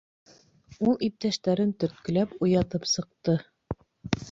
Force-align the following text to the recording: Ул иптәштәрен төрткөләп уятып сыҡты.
Ул 0.91 1.03
иптәштәрен 1.07 1.75
төрткөләп 1.85 2.35
уятып 2.49 2.91
сыҡты. 2.95 3.39